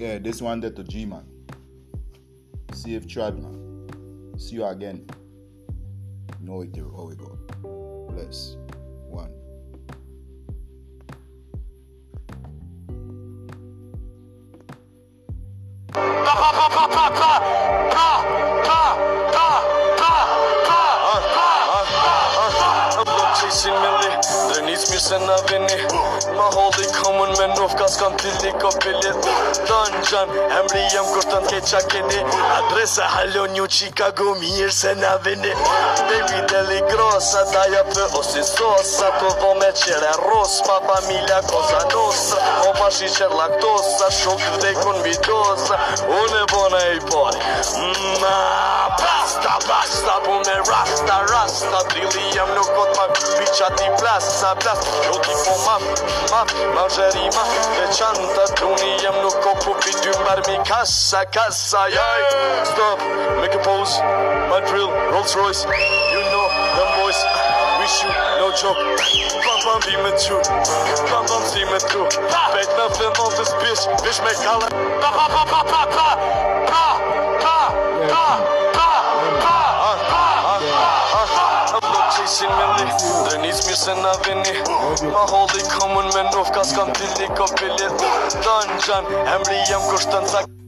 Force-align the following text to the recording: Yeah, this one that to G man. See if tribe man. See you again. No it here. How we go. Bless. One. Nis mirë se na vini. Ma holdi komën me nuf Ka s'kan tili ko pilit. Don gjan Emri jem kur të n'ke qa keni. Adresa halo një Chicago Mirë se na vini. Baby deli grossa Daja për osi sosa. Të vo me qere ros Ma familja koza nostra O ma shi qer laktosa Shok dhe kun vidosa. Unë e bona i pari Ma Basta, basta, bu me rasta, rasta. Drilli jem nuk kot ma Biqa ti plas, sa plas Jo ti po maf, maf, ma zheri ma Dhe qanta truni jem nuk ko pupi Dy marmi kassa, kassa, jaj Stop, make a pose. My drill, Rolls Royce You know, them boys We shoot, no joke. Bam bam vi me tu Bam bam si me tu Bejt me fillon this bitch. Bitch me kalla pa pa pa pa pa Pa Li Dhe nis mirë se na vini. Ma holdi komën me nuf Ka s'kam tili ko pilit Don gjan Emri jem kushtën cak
Yeah, 0.00 0.16
this 0.16 0.40
one 0.40 0.60
that 0.60 0.76
to 0.76 0.84
G 0.84 1.04
man. 1.04 1.26
See 2.72 2.94
if 2.94 3.06
tribe 3.06 3.38
man. 3.38 4.38
See 4.38 4.54
you 4.54 4.64
again. 4.64 5.06
No 6.40 6.62
it 6.62 6.74
here. 6.74 6.84
How 6.84 7.04
we 7.04 7.16
go. 7.16 7.38
Bless. 8.08 8.56
One. 9.10 9.30
Nis 24.70 24.86
mirë 24.90 25.02
se 25.02 25.18
na 25.24 25.36
vini. 25.50 25.78
Ma 26.36 26.46
holdi 26.54 26.86
komën 26.94 27.32
me 27.38 27.46
nuf 27.54 27.74
Ka 27.78 27.86
s'kan 27.90 28.16
tili 28.20 28.52
ko 28.62 28.70
pilit. 28.82 29.28
Don 29.68 29.96
gjan 30.06 30.30
Emri 30.58 30.82
jem 30.92 31.08
kur 31.14 31.26
të 31.30 31.40
n'ke 31.44 31.60
qa 31.70 31.80
keni. 31.90 32.20
Adresa 32.58 33.08
halo 33.14 33.46
një 33.54 33.66
Chicago 33.76 34.34
Mirë 34.40 34.70
se 34.80 34.94
na 35.00 35.16
vini. 35.24 35.52
Baby 36.10 36.42
deli 36.52 36.80
grossa 36.92 37.44
Daja 37.54 37.82
për 37.90 38.18
osi 38.20 38.44
sosa. 38.46 39.10
Të 39.20 39.32
vo 39.42 39.54
me 39.60 39.72
qere 39.82 40.12
ros 40.26 40.60
Ma 40.68 40.78
familja 40.86 41.40
koza 41.50 41.82
nostra 41.94 42.40
O 42.68 42.72
ma 42.78 42.90
shi 42.94 43.10
qer 43.16 43.34
laktosa 43.40 44.10
Shok 44.20 44.46
dhe 44.62 44.74
kun 44.82 45.02
vidosa. 45.06 45.80
Unë 46.20 46.44
e 46.44 46.46
bona 46.54 46.84
i 46.94 47.00
pari 47.10 47.42
Ma 48.22 48.34
Basta, 49.50 49.68
basta, 49.68 50.20
bu 50.24 50.34
me 50.46 50.56
rasta, 50.70 51.26
rasta. 51.26 51.78
Drilli 51.90 52.30
jem 52.34 52.50
nuk 52.54 52.68
kot 52.76 52.94
ma 52.96 53.06
Biqa 53.10 53.68
ti 53.74 53.86
plas, 53.98 54.22
sa 54.22 54.54
plas 54.54 54.78
Jo 55.06 55.18
ti 55.26 55.34
po 55.42 55.54
maf, 55.66 55.82
maf, 56.30 56.54
ma 56.74 56.86
zheri 56.86 57.26
ma 57.34 57.42
Dhe 57.74 57.86
qanta 57.90 58.44
truni 58.54 58.94
jem 59.02 59.16
nuk 59.24 59.34
ko 59.42 59.54
pupi 59.64 59.90
Dy 60.02 60.12
marmi 60.22 60.56
kassa, 60.62 61.24
kassa, 61.34 61.82
jaj 61.90 62.22
Stop, 62.70 63.02
make 63.42 63.54
a 63.54 63.58
pose. 63.66 63.98
My 64.50 64.62
drill, 64.70 64.90
Rolls 65.10 65.34
Royce 65.34 65.64
You 66.14 66.22
know, 66.30 66.46
them 66.78 66.90
boys 67.02 67.18
We 67.82 67.86
shoot, 67.90 68.14
no 68.38 68.54
joke. 68.54 68.78
Bam 69.42 69.58
bam 69.66 69.80
vi 69.82 69.96
me 69.98 70.14
tu 70.14 70.38
Bam 71.10 71.26
bam 71.26 71.42
si 71.50 71.64
me 71.66 71.78
tu 71.90 72.06
Bejt 72.54 72.70
me 72.78 72.86
fillon 72.94 73.30
this 73.34 73.50
bitch. 73.58 73.82
Bitch 74.06 74.22
me 74.22 74.32
kalla 74.44 74.68
pa 75.02 75.10
pa 75.10 75.26
pa 75.34 75.42
pa 75.50 75.60
pa 75.64 75.82
Pa 75.90 75.99
Li 82.80 82.86
Dhe 83.26 83.38
nis 83.42 83.58
mirë 83.66 83.78
se 83.80 83.94
na 83.98 84.12
vini. 84.24 84.54
Ma 85.12 85.24
holdi 85.32 85.66
komën 85.74 86.08
me 86.14 86.22
nuf 86.30 86.52
Ka 86.54 86.64
s'kam 86.64 86.92
tili 86.96 87.28
ko 87.36 87.48
pilit 87.58 88.06
Don 88.46 88.72
gjan 88.86 89.12
Emri 89.34 89.60
jem 89.68 89.84
kushtën 89.90 90.32
cak 90.32 90.59